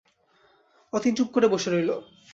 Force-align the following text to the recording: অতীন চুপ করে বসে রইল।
অতীন 0.93 1.13
চুপ 1.15 1.29
করে 1.33 1.47
বসে 1.47 1.69
রইল। 1.69 1.91